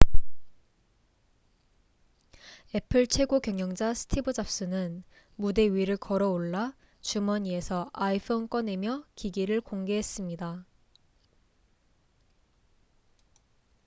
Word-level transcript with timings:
애플 2.73 3.05
최고경영자 3.05 3.93
스티브 3.93 4.33
잡스는 4.33 5.03
무대 5.35 5.71
위를 5.71 5.95
걸어올라 5.95 6.73
주머니에서 7.01 7.87
iphone 7.93 8.47
꺼내며 8.49 9.03
기기를 9.13 9.61
공개했습니다 9.61 10.65